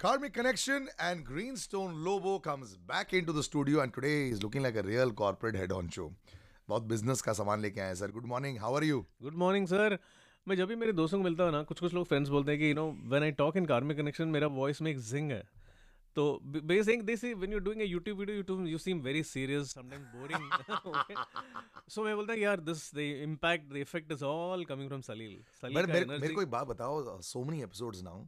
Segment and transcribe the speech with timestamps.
[0.00, 4.76] Karmic Connection and Greenstone Lobo comes back into the studio and today is looking like
[4.76, 6.04] a real corporate head honcho.
[6.68, 9.98] बहुत business का सामान लेके आए sir good morning how are you good morning sir
[10.46, 12.60] मैं जब भी मेरे दोस्तों को मिलता हूँ ना कुछ कुछ लोग फ्रेंड्स बोलते हैं
[12.60, 15.42] कि you know when I talk in karmic connection मेरा वॉइस में एक जिंग है
[16.18, 20.06] तो basing this when you doing a YouTube video YouTube you seem very serious sometimes
[20.14, 25.00] boring so मैं बोलता हूँ यार this the impact the effect is all coming from
[25.00, 28.24] Salil Salil मेरे, energy- मेरे को एक बात बताओ so many episodes now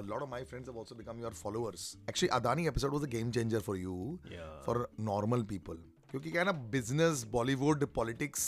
[0.00, 3.12] a lot of my friends have also become your followers actually adani episode was a
[3.16, 3.96] game changer for you
[4.34, 4.52] Yeah.
[4.68, 4.76] for
[5.10, 8.46] normal people क्योंकि क्या है ना business Bollywood politics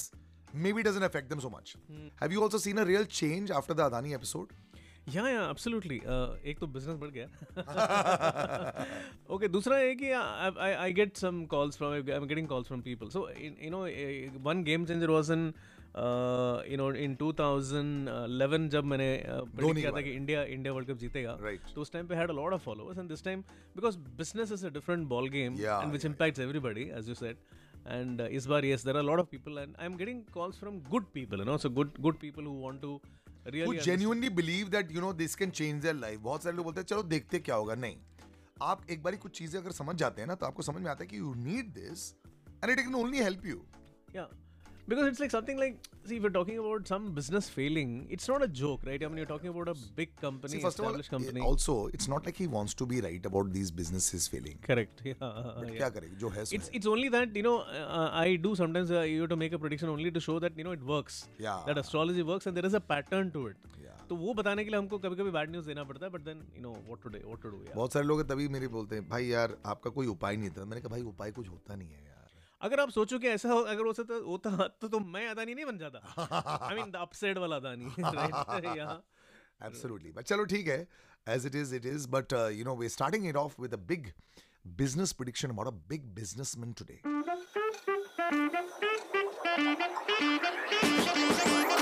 [0.64, 1.70] maybe doesn't affect them so much
[2.20, 4.52] have you also seen a real change after the adani episode
[5.15, 5.96] या या absolutely
[6.51, 7.27] एक तो business बढ़ गया।
[9.34, 12.80] ओके दूसरा है कि I I get some calls from I am getting calls from
[12.80, 13.80] people so you know
[14.48, 15.52] one game changer was in
[16.70, 21.36] you know in 2011 जब मैंने प्रेडिक्ट किया था कि इंडिया इंडिया वर्ल्ड कप जीतेगा।
[21.75, 23.41] तो उस टाइम पे had a lot of followers and this time
[23.77, 27.36] because business is a different ball game and which impacts everybody as you said.
[27.95, 30.56] And uh, इस बार yes there are a lot of people and i'm getting calls
[30.62, 32.95] from good people you know so good good people who want to
[33.50, 36.19] really who genuinely believe that you know this can change their life?
[36.19, 37.97] बहुत सारे लोग बोलते हैं चलो देखते क्या होगा। नहीं।
[38.62, 41.05] आप एक बारी कुछ चीज़ें अगर समझ जाते हैं ना तो आपको समझ में आता
[41.05, 42.14] है कि you need this
[42.64, 43.62] and it can only help you.
[44.89, 48.42] Because it's like something like, see, if you're talking about some business failing, it's not
[48.42, 49.03] a joke, right?
[49.03, 51.41] I mean, you're talking about a big company, See, first of all, established company.
[51.41, 54.59] also, it's not like he wants to be right about these businesses failing.
[54.69, 55.03] Correct.
[55.05, 55.14] Yeah.
[55.20, 55.77] But yeah.
[55.81, 58.92] क्या करेगा जो है सो It's it's only that you know uh, I do sometimes
[59.01, 61.19] uh, you have to make a prediction only to show that you know it works.
[61.48, 61.67] Yeah.
[61.70, 63.70] That astrology works and there is a pattern to it.
[63.87, 64.03] Yeah.
[64.09, 66.42] तो वो बताने के लिए हमको कभी कभी bad news देना पड़ता है but then
[66.57, 69.09] you know what to do what to do बहुत सारे लोग तभी मेरे बोलते हैं
[69.09, 72.05] भाई यार आपका कोई उपाय नहीं था मैंने कहा भाई उपाय कुछ होता नहीं है
[72.05, 72.16] यार
[72.60, 75.78] अगर आप सोचो कि ऐसा अगर हो सकता होता तो, तो मैं अदानी नहीं बन
[75.78, 75.98] जाता।
[76.68, 77.84] आई मीन अपसेट वाला अदानी
[79.66, 80.86] एब्सोल्युटली बट चलो ठीक है.
[81.27, 84.12] As it is it is but you know we starting it off with a big
[84.82, 87.00] business prediction about a big businessman today
[91.48, 91.76] Thank.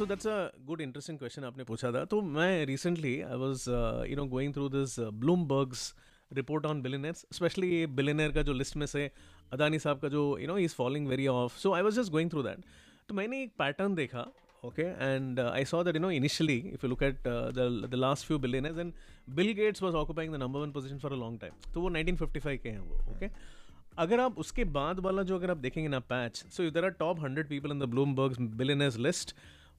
[0.00, 3.64] So that's a good interesting question आपने पूछा था। तो मैं recently I was
[4.10, 5.82] you know going through this Bloomberg's
[6.32, 9.10] report on billionaires specially ये billionaire का जो list में से
[9.52, 12.30] अदानी साहब का जो you know is following very of so I was just going
[12.30, 12.64] through that
[13.08, 14.26] तो मैंने एक पैटर्न देखा
[14.68, 14.86] okay?
[15.04, 18.00] And uh, i saw that you know initially if you look at uh, the the
[18.00, 18.98] last few billionaires and
[19.38, 21.54] bill gates was occupying the number one position for a long time.
[21.74, 23.30] तो वो 1955 के हैं वो okay?
[23.98, 26.90] अगर आप उसके बाद वाला जो अगर आप देखेंगे ना patch so if there are
[26.98, 29.34] top hundred people in the Bloomberg billionaires list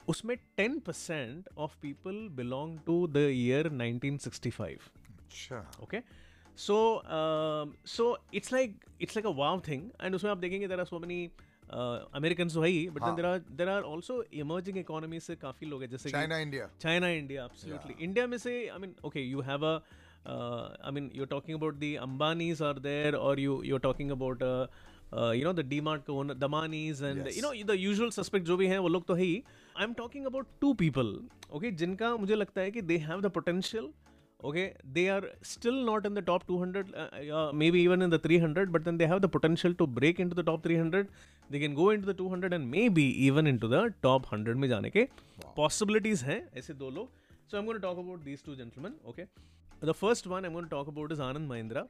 [0.08, 4.90] उसमें ten percent of people belong to the year 1965
[5.26, 6.00] अच्छा। Okay
[6.58, 6.76] so
[7.86, 11.24] so it's like it's like a wow thing and उसमें आप देखेंगे there so many
[12.14, 15.90] American तो है but there are there are also emerging economy से काफ़ी लोग हैं
[15.90, 19.74] जैसे China India China India absolutely India में से I mean okay you have a
[20.26, 25.44] I mean you talking about the Ambanis are there और you you talking about you
[25.44, 29.06] know the DMart Damanis and you know the usual suspect जो भी हैं वो लोग
[29.06, 29.42] तो है ही
[29.75, 31.09] I'm talking about two people,
[31.53, 33.89] okay, जिनका मुझे लगता है कि they have the potential.
[34.47, 34.63] Okay,
[34.95, 37.05] they are still not in the top 200, uh,
[37.37, 40.35] uh, maybe even in the 300, but then they have the potential to break into
[40.39, 41.07] the top 300.
[41.49, 44.91] They can go into the 200 and maybe even into the top 100 में जाने
[44.97, 45.07] के
[45.61, 47.07] possibilities हैं ऐसे दो लोग.
[47.47, 48.93] So I'm going to talk about these two gentlemen.
[49.13, 49.25] Okay,
[49.91, 51.87] the first one I'm going to talk about is Anand Mahindra.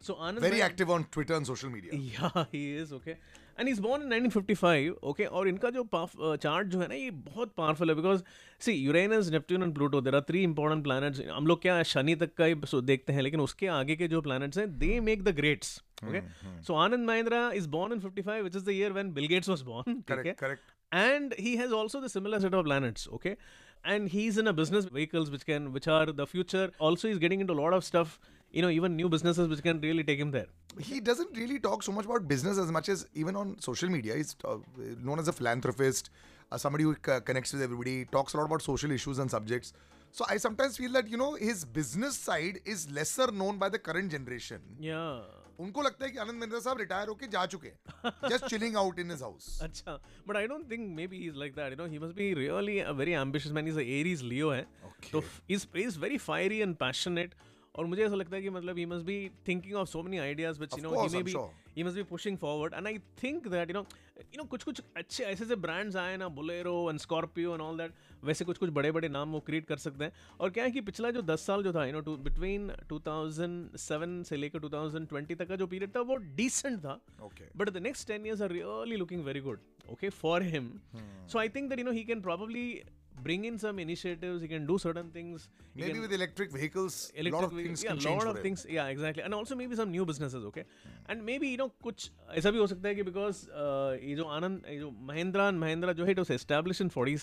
[0.00, 1.94] So Anand Very Mahindra- active on Twitter and social media.
[1.94, 3.16] yeah, he is okay.
[3.61, 5.83] And is born in 1955 okay और इनका जो
[6.15, 8.21] chart जो है ना ये बहुत powerful है because
[8.61, 12.33] see Uranus Neptune and Pluto there are three important planets हम लोग क्या शनि तक
[12.35, 15.81] का ही देखते हैं लेकिन उसके आगे के जो प्लानट्स हैं they make the greats
[16.03, 16.21] okay
[16.63, 19.63] so Anand Mahindra is born in fifty five which is the year when Bill was
[19.65, 20.59] born correct
[20.91, 23.35] and he has also the similar set of planets okay
[23.83, 27.19] and he is in a business vehicles which can which are the future also is
[27.19, 28.17] getting into lot of stuff
[28.51, 30.47] you know even new businesses which can really take him there.
[30.79, 34.15] He doesn't really talk so much about business as much as even on social media.
[34.15, 34.57] He's uh,
[35.09, 36.09] known as a philanthropist
[36.51, 39.73] uh, somebody who c- connects with everybody talks a lot about social issues and subjects.
[40.13, 43.79] So i sometimes feel that you know his business side is lesser known by the
[43.79, 44.59] current generation.
[44.79, 45.21] Yeah.
[45.63, 47.67] unko lagta hai ki anand mehndra sahab retire hoke ja chuke
[48.31, 49.47] just chilling out in his house.
[49.65, 49.93] अच्छा.
[50.29, 52.95] but i don't think maybe he's like that you know he must be really a
[53.01, 53.69] very ambitious man.
[53.71, 55.11] He's a aries leo hai okay.
[55.11, 57.35] so he's, he's very fiery and passionate.
[57.75, 60.59] और मुझे ऐसा लगता है कि मतलब he must be thinking of so many ideas
[60.59, 61.33] but you know he may be
[61.77, 63.85] he must be pushing forward and I think that you know
[64.19, 67.77] you know कुछ कुछ अच्छे ऐसे ऐसे ब्रांड्स आए ना Bolero and Scorpio and all
[67.77, 67.91] that
[68.23, 70.81] वैसे कुछ कुछ बड़े बड़े नाम वो क्रिएट कर सकते हैं। और क्या है कि
[70.81, 73.01] पिछला जो दस साल जो था यू नो बिटवीन टू
[74.23, 77.01] से लेकर टू तक का जो पीरियड था वो डिसेंट था।
[77.57, 79.59] But the next ten years are really looking very good
[79.91, 80.79] okay for him
[81.27, 82.81] so I think that you know he can probably
[83.23, 87.11] bring in some initiatives he can do certain things he Maybe can- with electric vehicles,
[87.15, 89.33] a lot of vehi- things yeah, can change lot for of things yeah exactly and
[89.33, 90.95] also maybe some new businesses okay hmm.
[91.09, 94.25] and maybe you know कुछ ऐसा भी हो सकता है कि because uh, ये जो
[94.39, 97.17] आनंद ये जो महिंद्रा and महिंद्रा जो है it was established in 40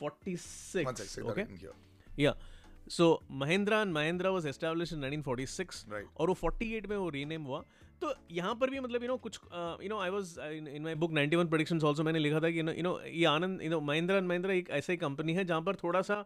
[0.00, 1.46] 46 One sec, say that okay
[2.16, 2.32] yeah
[2.88, 6.06] so Mahindra and Mahindra was established in 1946 Right.
[6.16, 7.64] और वो 48 में वो रीनेम हुआ
[8.02, 9.38] तो यहाँ पर भी मतलब यू नो कुछ
[9.82, 12.82] you know I was in my book 91 predictions also मैंने लिखा था कि यू
[12.82, 15.76] नो ये Anand you know Mahindra and Mahindra एक ऐसा ही कंपनी है जहाँ पर
[15.82, 16.24] थोड़ा सा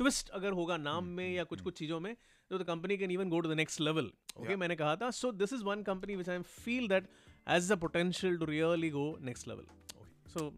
[0.00, 2.14] ट्विस्ट अगर होगा नाम में या कुछ कुछ चीज़ों में
[2.50, 5.32] तो the company can even go to the next level okay मैंने कहा था so
[5.42, 7.08] this is one company which I feel that
[7.48, 9.66] has the potential to really go next level
[10.34, 10.50] so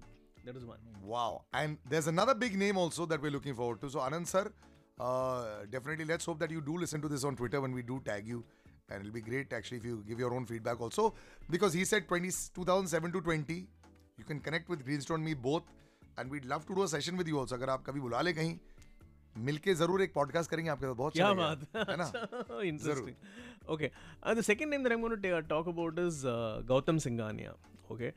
[0.45, 1.45] that is one Wow.
[1.53, 3.91] And there's another big name also that we're looking forward to.
[3.91, 4.53] So, Anand sir,
[4.99, 8.01] uh, definitely let's hope that you do listen to this on Twitter when we do
[8.05, 8.45] tag you.
[8.90, 11.14] And it'll be great actually if you give your own feedback also.
[11.50, 12.32] Because he said 20,
[12.62, 13.68] 2007 to 20,
[14.18, 15.64] you can connect with Greenstone me both.
[16.18, 17.56] And we'd love to do a session with you also.
[17.56, 18.58] अगर आप कभी बुला ले कहीं
[19.48, 23.70] मिलके जरूर एक podcast करेंगे आपके साथ बहुत क्या अच्छा बात लगेगा, है ना interesting
[23.74, 23.92] okay
[24.36, 26.22] the second name that I am going to talk about is
[26.68, 27.52] Gautam Singhania
[27.92, 28.10] okay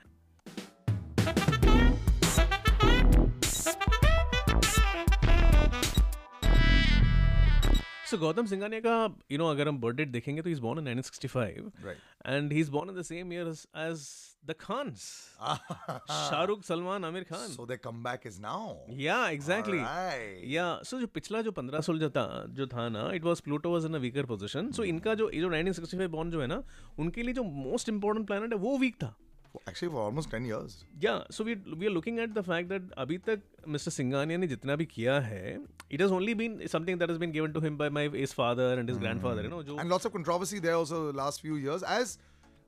[8.05, 8.95] so Gautam ने का
[9.31, 11.95] यू नो अगर हम बर्थ डेट देखेंगे तो is born in 1965
[12.27, 13.47] and he is born in the same year
[13.79, 14.05] as
[14.45, 15.01] the Khans
[15.39, 21.07] Shahrukh Salman Aamir Khan so they come back is now yeah exactly yeah so जो
[21.15, 22.11] पिछला जो 15 साल जो
[22.55, 25.43] जो था ना it was Pluto was in a weaker position so इनका जो ये
[25.43, 26.63] 1965 बोर्न जो है ना
[26.99, 29.15] उनके लिए जो मोस्ट इंपोर्टेंट प्लैनेट है वो वीक था
[29.67, 30.75] Actually, for almost 10 years.
[31.03, 33.41] Yeah so we we are looking at the fact that अभी तक
[33.77, 35.57] मिस्टर सिंगानिया ने जितना भी किया है
[35.91, 38.79] it has only been something that has been given to him by my his father
[38.79, 41.89] and his grandfather you know जो And lots of controversy there also last few years,
[41.97, 42.17] as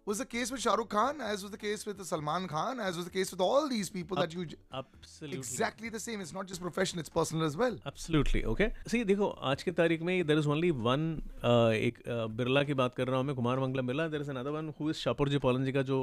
[0.08, 2.96] was the case with Shah Rukh Khan, as was the case with Salman Khan, as
[2.96, 4.46] was the case with all these people that you.
[4.46, 6.22] j- absolutely Exactly the same.
[6.22, 7.76] It's not just professional; it's personal as well.
[7.88, 11.04] Absolutely okay see देखो आज की तारीख में there is only one
[11.44, 14.74] एक uh, Birla की बात कर रहा हूँ मैं Kumar Mangalam Birla is another one
[14.80, 14.98] who is
[15.30, 16.00] Shapoorji Pallonji का जो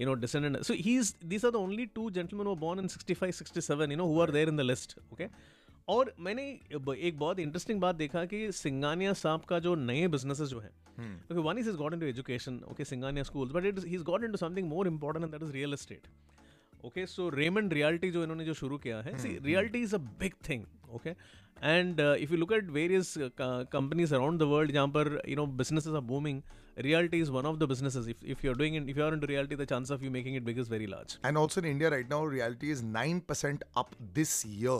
[0.00, 0.64] you know descendant.
[0.66, 3.96] So he's these are the only two gentlemen who were born in 65 67 you
[3.96, 4.98] know, who are there in the list.
[5.12, 5.28] Okay.
[5.88, 10.60] और मैंने एक बहुत interesting बात देखा कि सिंगानिया साहब का जो नए बिजनेसेस जो
[10.60, 10.70] है
[11.30, 14.36] okay one is is got into education okay Singhania schools but it is got into
[14.38, 16.06] something more important and that is real estate
[16.84, 20.34] okay so Raymond realty जो इन्होंने जो शुरू किया है see realty is a big
[20.48, 20.64] thing
[20.94, 25.46] okay and if you look at various companies around the world जहाँ पर you know
[25.62, 26.42] businesses are booming
[26.78, 29.26] realty is one of the businesses if if you are doing if you are into
[29.26, 31.90] realty the chance of you making it big is very large And also in India
[31.96, 34.78] right now, reality is nine percent up this year.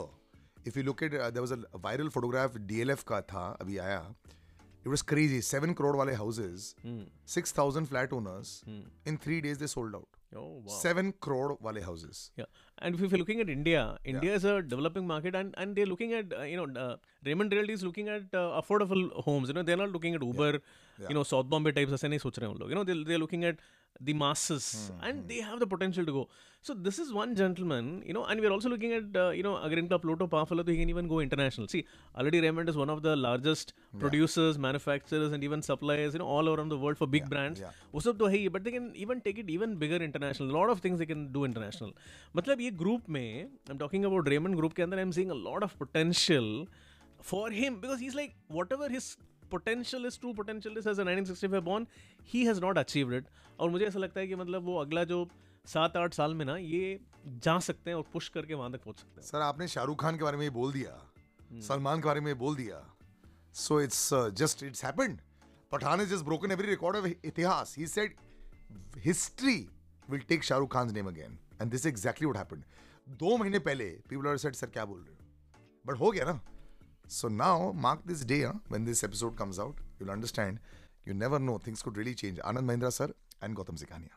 [0.69, 4.01] If you look at, uh, there was a viral photograph DLF का था अभी आया.
[4.86, 5.40] It was crazy.
[5.48, 6.64] Seven crore वाले houses,
[7.34, 8.54] six thousand flat owners.
[9.12, 10.08] In three days they sold out.
[10.42, 10.74] Oh wow.
[10.74, 12.20] Seven crore wale houses.
[12.42, 12.46] Yeah,
[12.80, 13.82] and if you're looking at India,
[14.14, 16.96] India is a developing market, and and they're looking at uh, you know uh,
[17.30, 19.50] Raymond Realty is looking at uh, affordable homes.
[19.54, 20.52] You know, they're not looking at Uber,
[21.10, 21.92] you know, South Bombay types.
[22.00, 22.70] ऐसे नहीं सोच रहे हैं उन लोग.
[22.74, 23.62] You know, they they're looking at
[24.04, 26.28] the masses, and they have the potential to go.
[26.64, 29.54] So this is one gentleman, you know, and we're also looking at uh, you know
[29.68, 31.68] अगर इनका Pluto powerful है तो he can even go international.
[31.68, 31.82] See,
[32.16, 36.50] already Raymond is one of the largest producers, manufacturers, and even suppliers, you know, all
[36.54, 37.64] around the world for big brands.
[37.66, 37.80] yeah.
[37.94, 40.74] वो सब तो है ही but they can even take it even bigger international lot
[40.76, 41.94] of things they can do international
[42.36, 45.68] मतलब ये group में I'm talking about Raymond group के अंदर I'm seeing a lot
[45.70, 46.52] of potential
[47.32, 48.90] for him because he's like whatever
[49.47, 51.87] his potential is true potential is as a 1965 born
[52.33, 53.25] he has not achieved it.
[53.61, 55.29] और मुझे ऐसा लगता है कि मतलब वो अगला जो
[55.67, 58.99] सात आठ साल में ना ये जा सकते हैं और पुश करके वहाँ तक पहुँच
[58.99, 61.13] सकते हैं। सर आपने शाहरुख खान के बारे में बोल दिया
[61.69, 62.97] सलमान के बारे में बोल दिया।
[63.55, 65.21] So it's just it's happened
[65.73, 67.75] Pathaan is just broken every record of इतिहास.
[67.79, 68.17] He said
[68.99, 69.57] history
[70.11, 72.65] will take Shahrukh Khan name again and this exactly what happened
[73.19, 75.19] दो महीने पहले पीपल आर सेड सर क्या बोल रहे हो?
[75.87, 76.41] बट हो गया ना?
[77.09, 79.77] So now, mark this day huh, when this episode comes out.
[79.99, 80.59] You'll understand.
[81.05, 81.59] You never know.
[81.59, 82.39] Things could really change.
[82.39, 84.11] Anand Mahindra sir and Gautam Sikania.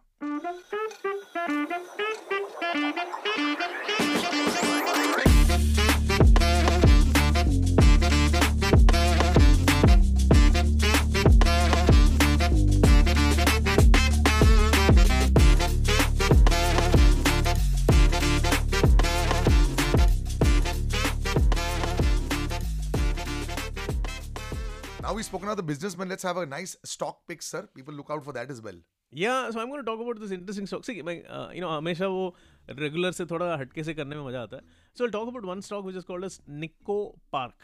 [25.03, 26.09] Now we've spoken about the businessman.
[26.09, 27.69] Let's have a nice stock pick, sir.
[27.75, 28.77] People look out for that as well.
[29.13, 30.85] Yeah, so I'm going to talk about this interesting stock.
[30.85, 32.35] See, मैं, uh, you know, हमेशा वो
[32.79, 34.63] regular से थोड़ा हटके से करने में मजा आता है.
[34.95, 36.97] So I'll talk about one stock which is called as Nico
[37.31, 37.55] Park.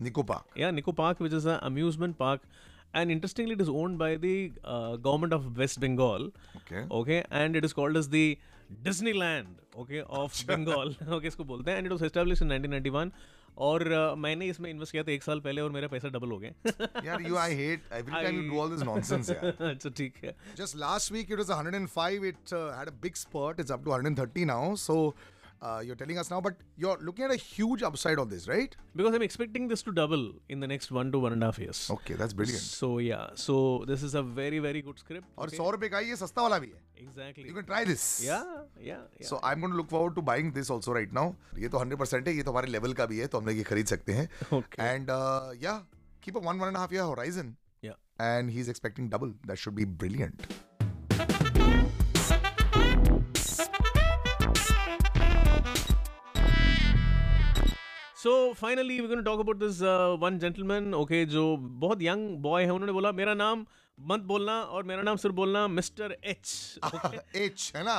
[0.00, 0.44] Nico Park.
[0.54, 2.42] Yeah, Nico Park, which is an amusement park,
[2.94, 6.30] and interestingly, it is owned by the uh, government of West Bengal.
[6.58, 6.84] Okay.
[6.90, 8.38] Okay, and it is called as the
[8.82, 9.58] Disneyland.
[9.78, 10.94] Okay, of Bengal.
[11.16, 13.12] okay, इसको बोलते हैं, and it was established in 1991.
[13.57, 13.83] और
[14.17, 16.53] मैंने इसमें invest किया था एक साल पहले और मेरा पैसा डबल हो गए
[17.05, 20.35] यार you I hate every time you do all this nonsense यार। अच्छा ठीक है।
[20.57, 24.45] Just last week it was 105 it had a big spot it's up to 130
[24.45, 24.97] now so
[25.63, 28.75] uh, you're telling us now, but you're looking at a huge upside on this, right?
[29.01, 31.59] because I'm expecting this to double in the next one to one and a half
[31.59, 31.83] years.
[31.97, 32.65] Okay, that's brilliant.
[32.79, 33.59] So yeah, so
[33.91, 35.27] this is a very very good script.
[35.37, 35.49] और?
[35.49, 36.81] सौ रुपए का ही ये सस्ता वाला भी है.
[37.03, 37.45] exactly.
[37.49, 38.03] You can try this.
[38.25, 38.43] Yeah,
[38.89, 39.29] yeah, yeah.
[39.29, 41.25] So I'm going to look forward to buying this also right now.
[41.57, 43.63] ये तो 100% है ये तो हमारे लेवल का भी है तो हम लोग ये
[43.63, 44.29] खरीद सकते हैं.
[44.59, 44.81] Okay.
[44.89, 45.79] And uh, yeah,
[46.27, 47.55] keep a one one and a half year horizon.
[47.89, 47.99] yeah.
[48.19, 49.33] And he's expecting double.
[49.47, 51.62] That should be brilliant.
[58.25, 62.37] So finally we're going to talk about this uh, one gentleman, okay, जो बहुत young
[62.37, 63.65] boy है उन्होंने बोला मेरा नाम
[63.99, 66.79] मत बोलना और मेरा नाम सिर्फ़ बोलना मिस्टर एच
[67.47, 67.95] H है ना?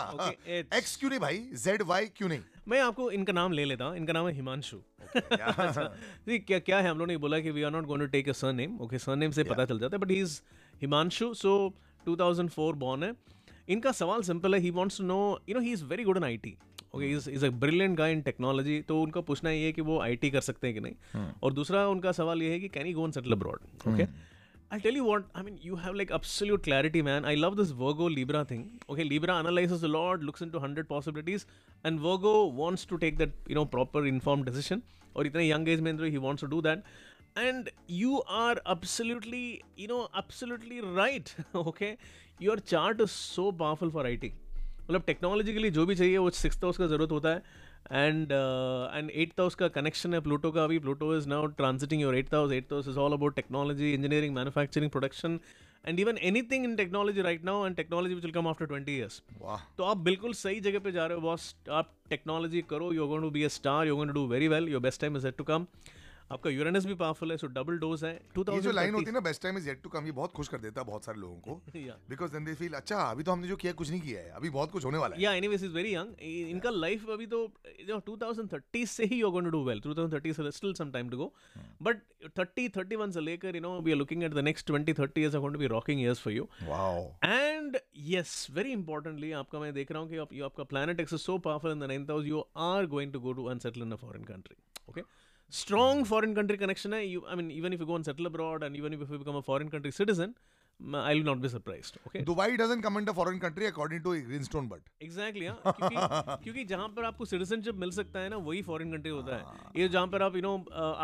[0.80, 1.50] X क्यों नहीं भाई?
[1.56, 2.40] Z Y क्यों नहीं?
[2.68, 4.76] मैं आपको इनका नाम ले लेता हूँ इनका नाम है हिमांशु।
[6.28, 6.90] जी क्या क्या है?
[6.90, 9.30] हम लोगों ने बोला कि we are not going to take a surname okay surname
[9.30, 10.40] से पता चल जाता है but he is
[10.80, 11.74] Himanshu so
[12.08, 13.12] 2004 born है।
[13.68, 15.18] इनका सवाल सिंपल है he wants to know
[15.48, 16.56] you know he is very good in IT
[16.94, 19.98] okay is is a brilliant guy in technology तो उनका पूछना ये है कि वो
[20.00, 22.92] आईटी कर सकते हैं कि नहीं और दूसरा उनका सवाल ये है कि can he
[22.92, 24.06] go and settle abroad okay
[24.74, 27.24] I'll tell you what, I mean, you have like absolute clarity, man.
[27.24, 28.80] I love this Virgo Libra thing.
[28.90, 31.46] Okay, Libra analyzes a lot, looks into 100 possibilities,
[31.84, 34.82] and Virgo wants to take that, you know, proper informed decision.
[35.14, 36.82] Or इतने young age में he wants to do that.
[37.36, 41.32] And you are absolutely, you know, absolutely right.
[41.54, 41.96] okay,
[42.40, 44.30] your chart is so powerful for IT.
[44.82, 47.42] मतलब technology के लिए जो भी चाहिए वो six house का ज़रूरत होता है।
[47.92, 52.16] एंड एंड एट हाउस का कनेक्शन है प्लूटो का अभी Pluto is now transiting your
[52.16, 55.38] eight house eight house is all about technology engineering manufacturing production
[55.86, 59.22] and even anything in technology right now and technology will come after twenty years
[59.78, 63.22] तो आप बिल्कुल सही जगह पे जा रहे हो बॉस आप टेक्नोलॉजी करो you going
[63.22, 65.36] to be a star you going to do very well your best time is yet
[65.36, 65.66] to come
[66.30, 69.20] आपका यूरेनस भी पावरफुल है सो डबल डोज है। ये जो लाइन होती है ना
[69.20, 71.36] best time is yet to come ये बहुत खुश कर देता है बहुत सारे लोगों
[71.38, 71.54] को।
[72.08, 74.50] बिकॉज़ देन दे फील अच्छा अभी तो हमने जो किया कुछ नहीं किया है अभी
[74.50, 77.40] बहुत कुछ होने वाला है। या एनीवेज इज़ वेरी यंग इनका लाइफ अभी तो
[77.88, 81.16] जो 2030 से ही you going to do well 2030 से still some time to
[81.16, 81.32] go
[81.82, 82.00] but
[82.38, 85.34] 30 31 से लेकर you know we are looking at the next 20 30 years
[85.34, 89.72] are going to be rocking years for you wow and yes very importantly आपका मैं
[89.74, 92.26] देख रहा हूँ कि आप, आपका planet X is so powerful in the ninth house
[92.26, 94.56] you are going to go to unsettle in a foreign country
[94.88, 95.23] okay strong
[96.06, 98.76] foreign country connection है you I mean even if you go and settle abroad and
[98.76, 100.34] even if you become a foreign country citizen
[100.80, 104.68] I will not be surprised okay Dubai doesn't come in foreign country according to Greenstone
[104.68, 105.96] but exactly हाँ क्योंकि
[106.44, 109.88] क्योंकि जहाँ पर आपको citizenship मिल सकता है ना वही फॉरेन कंट्री होता है ये
[109.88, 110.56] जहाँ पर आप यू नो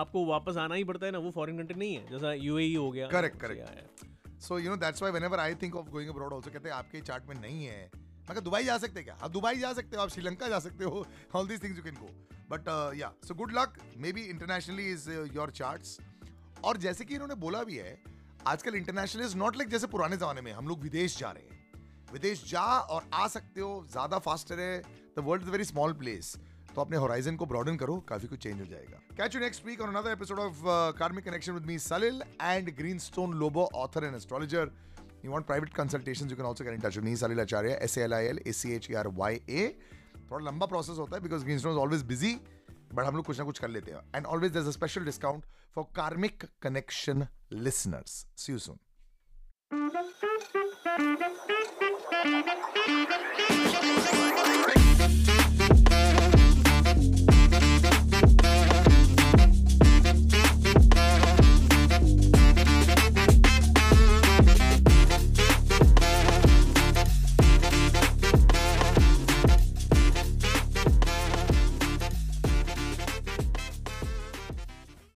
[0.04, 2.90] आपको वापस आना ही पड़ता है ना वो फॉरेन कंट्री नहीं है जैसा यूएई हो
[2.90, 3.60] गया Correct, correct.
[3.60, 4.08] Yeah, yeah.
[4.40, 7.00] So you know that's why whenever I think of going abroad also कहते हैं आपके
[7.00, 7.90] चार्ट में नहीं है
[8.30, 9.14] मैं कहा दुबई जा सकते क्या?
[9.22, 11.94] आप दुबई जा सकते हो, आप श्रीलंका जा सकते हो all these things you can
[11.94, 12.10] go
[12.50, 13.78] but yeah so good luck
[14.12, 15.96] maybe internationally is your charts
[16.64, 17.96] और जैसे कि इन्होंने बोला भी है,
[18.46, 21.58] आजकल इंटरनेशनल इज़ नॉट लाइक जैसे पुराने जमाने में हम लोग विदेश जा रहे हैं।
[22.12, 24.78] विदेश जा और आ सकते हो, ज़्यादा फास्टर है
[25.16, 26.34] the world is very small place
[26.74, 29.80] तो अपने होराइजन को ब्रॉडन करो, काफ़ी कुछ चेंज हो जाएगा। Catch you next week
[29.80, 30.62] on another episode of
[30.98, 34.70] karmic connection with me Salil and Greenstone Lobo author and astrologer
[35.24, 38.26] you want private consultation you can also can touch gneiss Al Acharya S L I
[38.26, 39.66] L A C H R Y A
[40.30, 42.34] थोड़ा लंबा process होता है because Green always busy
[42.94, 45.44] but हम लोग कुछ ना कुछ कर लेते हैं। And always there's a special discount
[45.74, 48.78] for karmic connection listeners see you soon